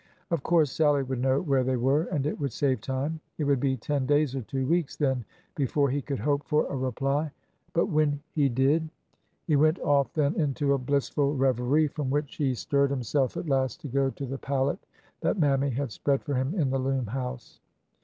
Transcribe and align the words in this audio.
Of 0.31 0.41
course 0.41 0.71
Sallie 0.71 1.03
would 1.03 1.19
know 1.21 1.39
where 1.41 1.63
they 1.63 1.77
were, 1.77 2.05
and 2.05 2.25
it 2.25 2.39
would 2.39 2.51
save 2.51 2.81
time. 2.81 3.19
It 3.37 3.43
would 3.43 3.59
be 3.59 3.77
ten 3.77 4.07
days 4.07 4.35
or 4.35 4.41
two 4.41 4.65
weeks 4.65 4.95
then 4.95 5.25
before 5.55 5.91
he 5.91 6.01
could 6.01 6.17
hope 6.17 6.43
for 6.47 6.65
a 6.65 6.75
reply. 6.75 7.29
But 7.73 7.85
when 7.85 8.19
he 8.33 8.49
did— 8.49 8.89
He 9.47 9.55
went 9.55 9.77
off 9.79 10.11
then 10.15 10.33
into 10.41 10.73
a 10.73 10.79
blissful 10.79 11.35
reverie, 11.37 11.87
from 11.87 12.09
which 12.09 12.37
he 12.37 12.45
GORDON 12.71 12.97
TAKES 13.01 13.11
THE 13.11 13.17
HELM 13.19 13.27
343 13.27 13.27
stirred 13.29 13.37
himself 13.37 13.37
at 13.37 13.47
last 13.47 13.81
to 13.81 13.87
go 13.89 14.09
to 14.09 14.25
the 14.25 14.39
pallet 14.39 14.79
that 15.21 15.37
Mammy 15.37 15.69
had 15.69 15.91
spread 15.91 16.23
for 16.23 16.33
him 16.33 16.55
in 16.55 16.71
the 16.71 16.79
loom 16.79 17.05
house. 17.05 17.59